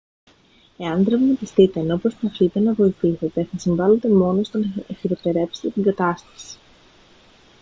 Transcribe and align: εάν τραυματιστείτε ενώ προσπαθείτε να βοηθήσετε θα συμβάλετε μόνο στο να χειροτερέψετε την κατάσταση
εάν 0.77 1.05
τραυματιστείτε 1.05 1.79
ενώ 1.79 1.97
προσπαθείτε 1.97 2.59
να 2.59 2.73
βοηθήσετε 2.73 3.43
θα 3.43 3.57
συμβάλετε 3.57 4.09
μόνο 4.09 4.43
στο 4.43 4.57
να 4.57 4.95
χειροτερέψετε 4.95 5.69
την 5.69 5.83
κατάσταση 5.83 6.57